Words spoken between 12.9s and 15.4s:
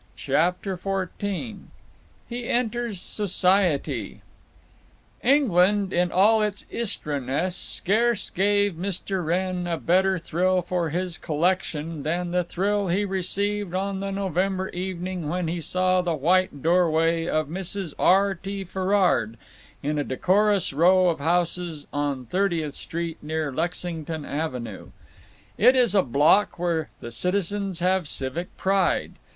received on the November evening